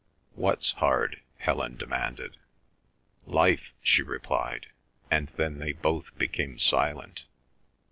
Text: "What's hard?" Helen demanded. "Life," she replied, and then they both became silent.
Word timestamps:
"What's 0.33 0.71
hard?" 0.71 1.21
Helen 1.37 1.77
demanded. 1.77 2.37
"Life," 3.27 3.71
she 3.83 4.01
replied, 4.01 4.65
and 5.11 5.27
then 5.35 5.59
they 5.59 5.73
both 5.73 6.17
became 6.17 6.57
silent. 6.57 7.25